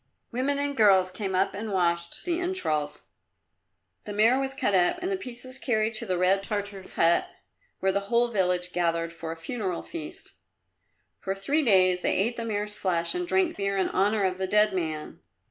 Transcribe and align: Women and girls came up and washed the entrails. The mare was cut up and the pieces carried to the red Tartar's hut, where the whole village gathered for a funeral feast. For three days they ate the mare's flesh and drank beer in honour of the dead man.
Women 0.31 0.57
and 0.57 0.75
girls 0.75 1.11
came 1.11 1.35
up 1.35 1.53
and 1.53 1.71
washed 1.71 2.25
the 2.25 2.39
entrails. 2.39 3.11
The 4.05 4.13
mare 4.13 4.39
was 4.39 4.55
cut 4.55 4.73
up 4.73 4.97
and 4.99 5.11
the 5.11 5.15
pieces 5.15 5.59
carried 5.59 5.93
to 5.93 6.07
the 6.07 6.17
red 6.17 6.41
Tartar's 6.41 6.95
hut, 6.95 7.27
where 7.81 7.91
the 7.91 7.99
whole 8.09 8.29
village 8.29 8.73
gathered 8.73 9.13
for 9.13 9.31
a 9.31 9.37
funeral 9.37 9.83
feast. 9.83 10.31
For 11.19 11.35
three 11.35 11.61
days 11.63 12.01
they 12.01 12.15
ate 12.15 12.35
the 12.35 12.45
mare's 12.45 12.75
flesh 12.75 13.13
and 13.13 13.27
drank 13.27 13.57
beer 13.57 13.77
in 13.77 13.89
honour 13.89 14.23
of 14.23 14.39
the 14.39 14.47
dead 14.47 14.73
man. 14.73 15.19